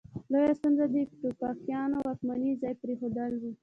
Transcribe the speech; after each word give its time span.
لویه 0.31 0.53
ستونزه 0.59 0.85
د 0.93 0.95
ټوپکیانو 1.39 1.97
واکمني 2.07 2.51
ځان 2.61 2.75
پرې 2.81 2.93
ښودل 2.99 3.33
وه. 3.41 3.51